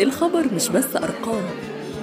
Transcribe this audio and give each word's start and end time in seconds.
الخبر 0.00 0.54
مش 0.54 0.68
بس 0.68 0.96
أرقام 0.96 1.42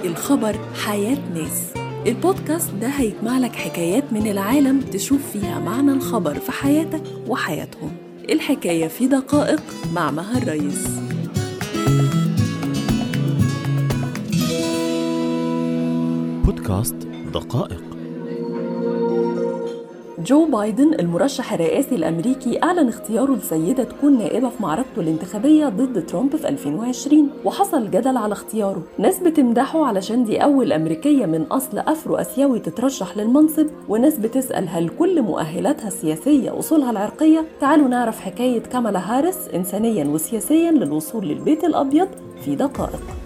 الخبر 0.04 0.56
حياة 0.86 1.18
ناس. 1.34 1.72
البودكاست 2.06 2.70
ده 2.80 2.86
هيجمع 2.88 3.38
لك 3.38 3.56
حكايات 3.56 4.12
من 4.12 4.26
العالم 4.30 4.80
تشوف 4.80 5.20
فيها 5.32 5.58
معنى 5.58 5.92
الخبر 5.92 6.34
في 6.34 6.52
حياتك 6.52 7.02
وحياتهم. 7.28 7.90
الحكاية 8.30 8.88
في 8.88 9.06
دقائق 9.06 9.62
مع 9.94 10.10
مها 10.10 10.38
الرئيس 10.38 10.88
بودكاست 16.44 16.94
دقائق. 17.34 17.87
جو 20.24 20.44
بايدن 20.44 20.94
المرشح 20.94 21.52
الرئاسي 21.52 21.94
الأمريكي 21.94 22.62
أعلن 22.62 22.88
اختياره 22.88 23.32
لسيدة 23.32 23.84
تكون 23.84 24.18
نائبة 24.18 24.48
في 24.48 24.62
معركته 24.62 25.00
الانتخابية 25.00 25.66
ضد 25.68 26.06
ترامب 26.06 26.36
في 26.36 26.48
2020 26.48 27.30
وحصل 27.44 27.90
جدل 27.90 28.16
على 28.16 28.32
اختياره. 28.32 28.82
ناس 28.98 29.18
بتمدحه 29.18 29.86
علشان 29.86 30.24
دي 30.24 30.38
أول 30.38 30.72
أمريكية 30.72 31.26
من 31.26 31.42
أصل 31.42 31.78
أفرو 31.78 32.16
أسيوي 32.16 32.58
تترشح 32.58 33.16
للمنصب 33.16 33.66
وناس 33.88 34.18
بتسأل 34.18 34.68
هل 34.68 34.88
كل 34.88 35.22
مؤهلاتها 35.22 35.88
السياسية 35.88 36.58
أصولها 36.58 36.90
العرقية. 36.90 37.44
تعالوا 37.60 37.88
نعرف 37.88 38.20
حكاية 38.20 38.60
كامالا 38.60 39.18
هاريس 39.18 39.48
إنسانيا 39.54 40.04
وسياسيا 40.04 40.70
للوصول 40.70 41.28
للبيت 41.28 41.64
الأبيض 41.64 42.08
في 42.44 42.54
دقائق. 42.54 43.17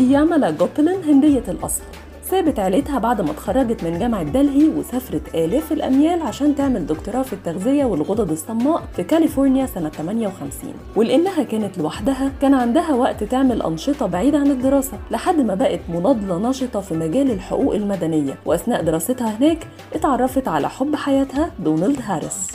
شيامالا 0.00 0.50
جوبلن 0.50 1.04
هندية 1.08 1.42
الأصل. 1.48 1.82
سابت 2.30 2.58
عيلتها 2.58 2.98
بعد 2.98 3.20
ما 3.20 3.30
اتخرجت 3.30 3.84
من 3.84 3.98
جامعة 3.98 4.22
دلهي 4.22 4.68
وسافرت 4.68 5.34
آلاف 5.34 5.72
الأميال 5.72 6.22
عشان 6.22 6.54
تعمل 6.54 6.86
دكتوراه 6.86 7.22
في 7.22 7.32
التغذية 7.32 7.84
والغدد 7.84 8.30
الصماء 8.30 8.82
في 8.96 9.02
كاليفورنيا 9.02 9.66
سنة 9.66 9.88
58 9.88 10.72
ولأنها 10.96 11.42
كانت 11.42 11.78
لوحدها 11.78 12.32
كان 12.42 12.54
عندها 12.54 12.94
وقت 12.94 13.24
تعمل 13.24 13.62
أنشطة 13.62 14.06
بعيدة 14.06 14.38
عن 14.38 14.50
الدراسة 14.50 14.98
لحد 15.10 15.40
ما 15.40 15.54
بقت 15.54 15.80
مناضلة 15.88 16.48
نشطة 16.48 16.80
في 16.80 16.94
مجال 16.94 17.30
الحقوق 17.30 17.74
المدنية. 17.74 18.34
وأثناء 18.46 18.82
دراستها 18.82 19.36
هناك 19.38 19.66
اتعرفت 19.94 20.48
على 20.48 20.68
حب 20.68 20.96
حياتها 20.96 21.50
دونالد 21.58 22.00
هاريس. 22.02 22.48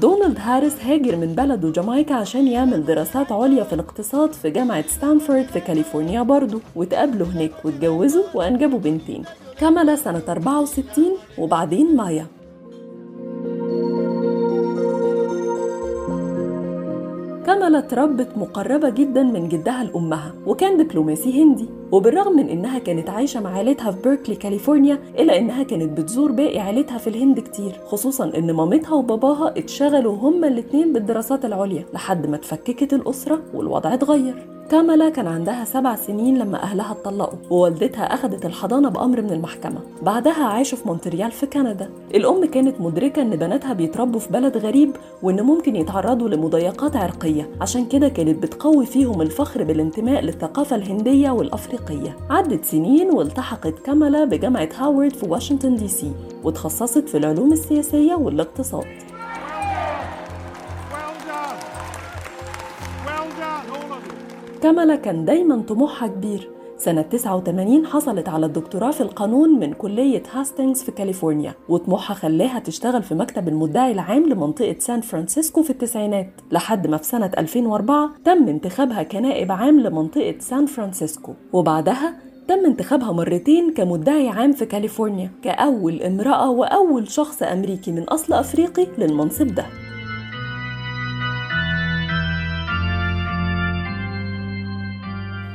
دونالد 0.00 0.38
هاريس 0.40 0.74
هاجر 0.82 1.16
من 1.16 1.34
بلده 1.34 1.70
جامايكا 1.70 2.14
عشان 2.14 2.48
يعمل 2.48 2.86
دراسات 2.86 3.32
عليا 3.32 3.64
في 3.64 3.72
الاقتصاد 3.72 4.32
في 4.32 4.50
جامعة 4.50 4.84
ستانفورد 4.88 5.46
في 5.46 5.60
كاليفورنيا 5.60 6.22
برضه 6.22 6.60
واتقابلوا 6.76 7.26
هناك 7.26 7.64
واتجوزوا 7.64 8.24
وأنجبوا 8.34 8.78
بنتين. 8.78 9.24
كامالا 9.58 9.96
سنة 9.96 10.22
64 10.28 11.16
وبعدين 11.38 11.96
مايا. 11.96 12.26
كامالا 17.66 17.78
اتربت 17.78 18.38
مقربة 18.38 18.90
جدا 18.90 19.22
من 19.22 19.48
جدها 19.48 19.84
لأمها 19.84 20.34
وكان 20.46 20.76
دبلوماسي 20.76 21.42
هندي. 21.42 21.68
وبالرغم 21.92 22.36
من 22.36 22.48
إنها 22.48 22.78
كانت 22.78 23.10
عايشة 23.10 23.40
مع 23.40 23.50
عيلتها 23.54 23.90
في 23.90 24.02
بيركلي 24.02 24.36
كاليفورنيا 24.36 24.98
إلا 25.18 25.38
إنها 25.38 25.62
كانت 25.62 25.98
بتزور 26.00 26.32
باقي 26.32 26.58
عيلتها 26.58 26.98
في 26.98 27.06
الهند 27.06 27.40
كتير 27.40 27.72
خصوصا 27.86 28.32
إن 28.38 28.52
مامتها 28.52 28.94
وباباها 28.94 29.48
اتشغلوا 29.58 30.16
هما 30.16 30.48
الاتنين 30.48 30.92
بالدراسات 30.92 31.44
العليا 31.44 31.84
لحد 31.94 32.26
ما 32.26 32.36
اتفككت 32.36 32.92
الأسرة 32.94 33.42
والوضع 33.54 33.94
اتغير. 33.94 34.55
كامالا 34.70 35.08
كان 35.08 35.26
عندها 35.26 35.64
سبع 35.64 35.96
سنين 35.96 36.38
لما 36.38 36.62
أهلها 36.62 36.92
اتطلقوا 36.92 37.38
ووالدتها 37.50 38.14
أخدت 38.14 38.46
الحضانة 38.46 38.88
بأمر 38.88 39.22
من 39.22 39.30
المحكمة. 39.30 39.80
بعدها 40.02 40.44
عاشوا 40.44 40.78
في 40.78 40.88
مونتريال 40.88 41.30
في 41.30 41.46
كندا. 41.46 41.90
الأم 42.14 42.44
كانت 42.44 42.80
مدركة 42.80 43.22
إن 43.22 43.30
بناتها 43.36 43.72
بيتربوا 43.72 44.20
في 44.20 44.32
بلد 44.32 44.56
غريب 44.56 44.96
وإن 45.22 45.40
ممكن 45.42 45.76
يتعرضوا 45.76 46.28
لمضايقات 46.28 46.96
عرقية. 46.96 47.50
عشان 47.60 47.86
كده 47.86 48.08
كانت 48.08 48.42
بتقوي 48.42 48.86
فيهم 48.86 49.22
الفخر 49.22 49.64
بالانتماء 49.64 50.20
للثقافة 50.20 50.76
الهندية 50.76 51.30
والأفريقية. 51.30 52.16
عدت 52.30 52.64
سنين 52.64 53.10
والتحقت 53.10 53.78
كامالا 53.78 54.24
بجامعة 54.24 54.68
هاورد 54.78 55.12
في 55.12 55.26
واشنطن 55.28 55.74
دي 55.74 55.88
سي 55.88 56.12
وتخصصت 56.44 57.08
في 57.08 57.16
العلوم 57.18 57.52
السياسية 57.52 58.14
والاقتصاد. 58.14 58.84
كامالا 64.62 64.96
كان 64.96 65.24
دايما 65.24 65.62
طموحها 65.62 66.08
كبير. 66.08 66.50
سنة 66.78 67.02
89 67.02 67.86
حصلت 67.86 68.28
على 68.28 68.46
الدكتوراه 68.46 68.90
في 68.90 69.00
القانون 69.00 69.58
من 69.58 69.72
كلية 69.72 70.22
هاستنجز 70.32 70.82
في 70.82 70.92
كاليفورنيا 70.92 71.54
وطموحها 71.68 72.14
خلاها 72.14 72.58
تشتغل 72.58 73.02
في 73.02 73.14
مكتب 73.14 73.48
المدعي 73.48 73.92
العام 73.92 74.28
لمنطقة 74.28 74.76
سان 74.78 75.00
فرانسيسكو 75.00 75.62
في 75.62 75.70
التسعينات. 75.70 76.30
لحد 76.52 76.86
ما 76.86 76.96
في 76.96 77.04
سنة 77.04 77.30
2004 77.38 78.10
تم 78.24 78.48
انتخابها 78.48 79.02
كنائب 79.02 79.52
عام 79.52 79.80
لمنطقة 79.80 80.34
سان 80.38 80.66
فرانسيسكو 80.66 81.32
وبعدها 81.52 82.14
تم 82.48 82.64
انتخابها 82.64 83.12
مرتين 83.12 83.74
كمدعي 83.74 84.28
عام 84.28 84.52
في 84.52 84.66
كاليفورنيا 84.66 85.30
كأول 85.42 86.02
امرأة 86.02 86.50
وأول 86.50 87.08
شخص 87.10 87.42
أمريكي 87.42 87.92
من 87.92 88.02
أصل 88.02 88.32
أفريقي 88.32 88.86
للمنصب 88.98 89.46
ده. 89.46 89.66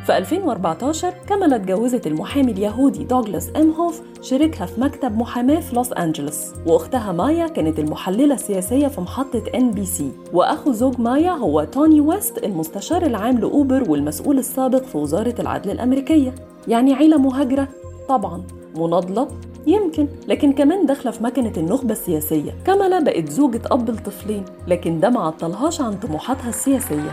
في 0.06 0.18
2014 0.18 1.14
كامالا 1.30 1.56
اتجوزت 1.56 2.08
المحامي 2.08 2.52
اليهودي 2.52 3.04
دوغلاس 3.04 3.50
إمهوف 3.56 4.02
شريكها 4.22 4.66
في 4.66 4.82
مكتب 4.82 5.18
محاماة 5.18 5.60
في 5.60 5.76
لوس 5.76 5.94
أنجلوس 5.94 6.46
وأختها 6.66 7.12
مايا 7.12 7.48
كانت 7.48 7.80
المحللة 7.80 8.36
السياسية 8.36 8.88
في 8.88 9.02
محطة 9.02 9.44
NBC. 9.56 10.12
وأخو 10.34 10.72
زوج 10.72 11.00
مايا 11.00 11.32
هو 11.32 11.64
توني 11.64 12.02
ويست 12.02 12.38
المستشار 12.44 13.02
العام 13.06 13.38
لأوبر 13.38 13.90
والمسؤول 13.92 14.38
السابق 14.40 14.84
في 14.84 14.98
وزارة 14.98 15.36
العدل 15.40 15.72
الأمريكية. 15.72 16.36
يعني 16.68 16.94
عيلة 16.94 17.18
مهاجرة 17.18 17.68
طبعا 18.10 18.44
مناضلة 18.76 19.28
يمكن 19.68 20.08
لكن 20.28 20.54
كمان 20.54 20.86
داخلة 20.86 21.12
في 21.12 21.24
مكنة 21.24 21.54
النخبة 21.58 21.92
السياسية. 21.92 22.52
كامالا 22.66 23.00
بقت 23.00 23.30
زوجة 23.30 23.62
أب 23.72 23.90
لطفلين 23.90 24.46
لكن 24.68 25.00
ده 25.00 25.10
ما 25.10 25.20
عطلهاش 25.20 25.82
عن 25.82 25.94
طموحاتها 26.00 26.50
السياسية. 26.50 27.12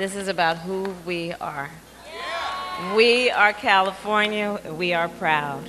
This 0.00 0.10
is 0.24 0.28
about 0.28 0.56
who 0.66 0.88
we 1.08 1.32
are. 1.44 1.93
We 2.74 3.30
are 3.30 3.52
California. 3.52 4.58
We 4.78 4.92
are 4.92 5.08
proud. 5.20 5.62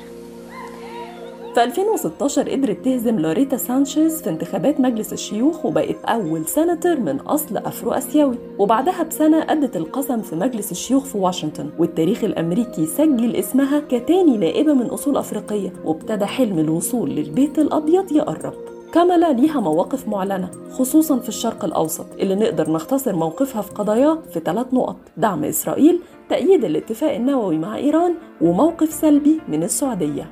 في 1.56 1.64
2016 1.64 2.50
قدرت 2.50 2.86
تهزم 2.86 3.20
لوريتا 3.20 3.58
سانشيز 3.58 4.22
في 4.22 4.30
انتخابات 4.30 4.80
مجلس 4.80 5.14
الشيوخ 5.14 5.66
وبقت 5.66 5.96
أول 6.06 6.46
سناتور 6.46 7.00
من 7.00 7.20
أصل 7.20 7.58
أفرو 7.58 7.92
أسيوي 7.92 8.38
وبعدها 8.58 9.04
بسنة 9.04 9.46
أدت 9.50 9.76
القسم 9.76 10.22
في 10.22 10.36
مجلس 10.36 10.72
الشيوخ 10.72 11.04
في 11.06 11.18
واشنطن. 11.18 11.70
والتاريخ 11.80 12.24
الأمريكي 12.24 12.86
سجل 12.86 13.36
اسمها 13.36 13.80
كتاني 13.90 14.38
نائبة 14.38 14.74
من 14.74 14.86
أصول 14.86 15.18
أفريقية. 15.18 15.74
وابتدى 15.84 16.26
حلم 16.26 16.60
الوصول 16.60 17.10
للبيت 17.10 17.60
الأبيض 17.60 18.12
يقرب 18.12 18.54
كاملا 18.94 19.34
ليها 19.34 19.60
مواقف 19.60 20.08
معلنة 20.08 20.52
خصوصا 20.72 21.20
في 21.20 21.30
الشرق 21.30 21.66
الأوسط 21.66 22.06
اللي 22.20 22.36
نقدر 22.36 22.72
نختصر 22.72 23.16
موقفها 23.16 23.62
في 23.62 23.72
قضاياه 23.72 24.18
في 24.34 24.40
ثلاث 24.40 24.74
نقط. 24.74 24.96
دعم 25.18 25.44
إسرائيل 25.44 26.00
تأييد 26.30 26.64
الاتفاق 26.66 27.14
النووي 27.14 27.58
مع 27.58 27.76
إيران 27.76 28.16
وموقف 28.42 28.94
سلبي 28.94 29.42
من 29.48 29.64
السعودية 29.64 30.30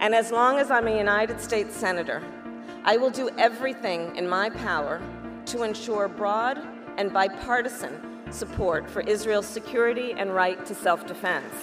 And 0.00 0.14
as 0.14 0.30
long 0.32 0.58
as 0.58 0.70
I'm 0.70 0.86
a 0.88 0.98
United 0.98 1.38
States 1.40 1.74
Senator, 1.76 2.22
I 2.84 2.96
will 2.96 3.10
do 3.10 3.28
everything 3.38 4.16
in 4.16 4.26
my 4.26 4.48
power 4.48 5.00
to 5.52 5.62
ensure 5.62 6.08
broad 6.08 6.56
and 6.98 7.12
bipartisan 7.12 7.92
support 8.30 8.88
for 8.92 9.00
Israel's 9.14 9.50
security 9.58 10.14
and 10.20 10.34
right 10.34 10.64
to 10.66 10.74
self 10.74 11.06
defense. 11.06 11.54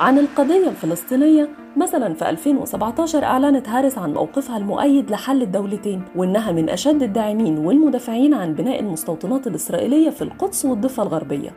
عن 0.00 0.18
القضية 0.18 0.68
الفلسطينية 0.68 1.48
مثلا 1.76 2.14
في 2.14 2.30
2017 2.30 3.24
أعلنت 3.24 3.68
هاريس 3.68 3.98
عن 3.98 4.14
موقفها 4.14 4.56
المؤيد 4.56 5.10
لحل 5.10 5.42
الدولتين 5.42 6.02
وإنها 6.16 6.52
من 6.52 6.68
أشد 6.70 7.02
الداعمين 7.02 7.58
والمدافعين 7.58 8.34
عن 8.34 8.54
بناء 8.54 8.80
المستوطنات 8.80 9.46
الإسرائيلية 9.46 10.10
في 10.10 10.22
القدس 10.22 10.64
والضفة 10.64 11.02
الغربية 11.02 11.50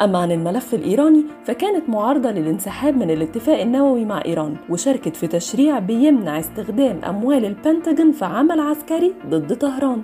أما 0.00 0.18
عن 0.18 0.32
الملف 0.32 0.74
الإيراني 0.74 1.24
فكانت 1.44 1.88
معارضة 1.88 2.30
للانسحاب 2.30 2.96
من 2.96 3.10
الاتفاق 3.10 3.60
النووي 3.60 4.04
مع 4.04 4.22
إيران 4.24 4.56
وشاركت 4.70 5.16
في 5.16 5.26
تشريع 5.26 5.78
بيمنع 5.78 6.40
استخدام 6.40 7.04
أموال 7.04 7.44
البنتاجون 7.44 8.12
في 8.12 8.24
عمل 8.24 8.60
عسكري 8.60 9.14
ضد 9.26 9.56
طهران. 9.56 10.02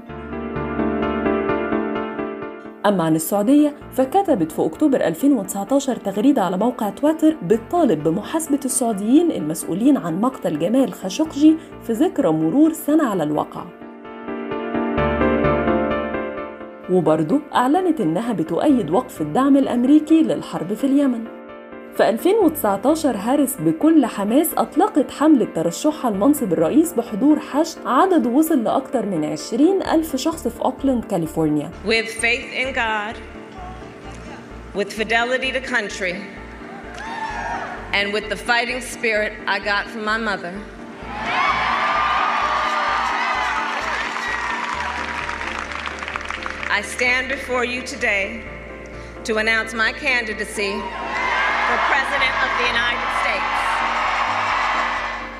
أما 2.87 3.04
عن 3.04 3.14
السعودية 3.16 3.76
فكتبت 3.93 4.52
في 4.52 4.64
أكتوبر 4.64 5.00
2019 5.00 5.96
تغريدة 5.96 6.42
على 6.42 6.56
موقع 6.56 6.90
تويتر 6.90 7.37
بتطالب 7.42 8.02
بمحاسبة 8.02 8.60
السعوديين 8.64 9.31
المسؤولين 9.31 9.96
عن 9.96 10.20
مقتل 10.20 10.58
جمال 10.58 10.92
خاشقجي 10.92 11.56
في 11.82 11.92
ذكرى 11.92 12.32
مرور 12.32 12.72
سنة 12.72 13.04
على 13.04 13.22
الواقع. 13.22 13.85
وبرضه 16.90 17.40
أعلنت 17.54 18.00
إنها 18.00 18.32
بتؤيد 18.32 18.90
وقف 18.90 19.20
الدعم 19.20 19.56
الأمريكي 19.56 20.22
للحرب 20.22 20.74
في 20.74 20.84
اليمن 20.84 21.24
في 21.96 22.08
2019 22.08 23.16
هاريس 23.16 23.56
بكل 23.60 24.06
حماس 24.06 24.48
أطلقت 24.56 25.10
حملة 25.10 25.48
ترشحها 25.54 26.10
لمنصب 26.10 26.52
الرئيس 26.52 26.92
بحضور 26.92 27.40
حشد 27.40 27.78
عدده 27.86 28.30
وصل 28.30 28.64
لأكثر 28.64 29.06
من 29.06 29.24
20 29.24 29.82
ألف 29.82 30.16
شخص 30.16 30.48
في 30.48 30.60
أوكلاند 30.64 31.04
كاليفورنيا 31.04 31.70
With 31.86 32.08
faith 32.08 32.52
in 32.62 32.74
God, 32.74 33.16
with 34.74 34.92
fidelity 34.92 35.52
to 35.52 35.60
country, 35.60 36.14
and 37.94 38.12
with 38.12 38.28
the 38.28 38.36
fighting 38.36 38.80
spirit 38.80 39.32
I 39.46 39.58
got 39.58 39.86
from 39.86 40.04
my 40.04 40.18
mother. 40.18 40.75
I 46.76 46.82
stand 46.82 47.31
before 47.31 47.64
you 47.64 47.81
today 47.81 48.43
to 49.25 49.38
announce 49.38 49.73
my 49.73 49.94
candidacy 49.94 50.73
for 50.73 51.76
President 51.88 52.34
of 52.44 52.50
the 52.61 52.67
United 52.69 53.08
States. 53.23 53.65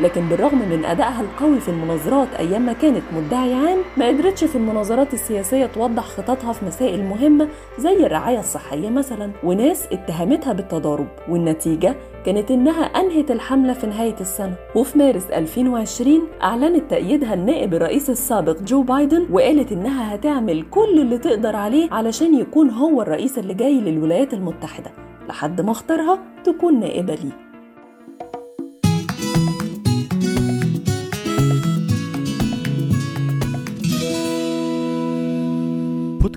لكن 0.01 0.29
بالرغم 0.29 0.59
من 0.59 0.85
أدائها 0.85 1.21
القوي 1.21 1.61
في 1.61 1.69
المناظرات 1.69 2.29
أيام 2.39 2.67
ما 2.67 2.73
كانت 2.73 3.03
مدعي 3.17 3.55
عام 3.55 3.79
ما 3.97 4.09
قدرتش 4.09 4.45
في 4.45 4.57
المناظرات 4.57 5.15
السياسية 5.15 5.67
توضح 5.67 6.05
خططها 6.05 6.53
في 6.53 6.65
مسائل 6.65 7.05
مهمة 7.05 7.49
زي 7.79 8.07
الرعاية 8.07 8.39
الصحية 8.41 8.91
مثلا 8.91 9.31
وناس 9.45 9.87
اتهمتها 9.93 10.53
بالتضارب 10.53 11.07
والنتيجة 11.29 11.97
كانت 12.27 12.51
إنها 12.51 12.85
أنهت 12.85 13.31
الحملة 13.31 13.73
في 13.73 13.87
نهاية 13.87 14.17
السنة. 14.21 14.55
وفي 14.75 14.99
مارس 14.99 15.27
2020 15.27 16.23
أعلنت 16.43 16.91
تأييدها 16.91 17.35
النائب 17.35 17.75
الرئيس 17.75 18.11
السابق 18.11 18.63
جو 18.63 18.83
بايدن 18.83 19.27
وقالت 19.31 19.73
إنها 19.73 20.15
هتعمل 20.15 20.63
كل 20.71 21.01
اللي 21.01 21.19
تقدر 21.19 21.57
عليه 21.57 21.89
علشان 21.93 22.35
يكون 22.35 22.71
هو 22.71 23.03
الرئيس 23.03 23.39
اللي 23.39 23.55
جاي 23.55 23.81
للولايات 23.81 24.35
المتحدة 24.35 24.91
لحد 25.29 25.61
ما 25.61 25.71
اختارها 25.71 26.19
تكون 26.45 26.81
نائبة 26.81 27.15
ليه. 27.15 27.47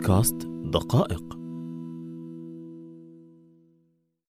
بودكاست 0.09 0.47
دقائق. 0.73 1.28